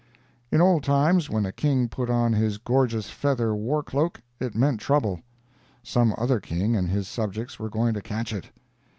[0.51, 4.79] In old times, when a king put on his gorgeous feather war cloak, it meant
[4.79, 5.21] trouble;
[5.83, 8.49] some other king and his subjects were going to catch it.